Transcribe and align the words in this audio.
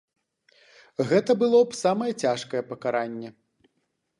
Гэта 1.11 1.31
было 1.43 1.59
б 1.73 1.77
самае 1.83 2.09
цяжкае 2.23 2.61
пакаранне. 2.71 3.29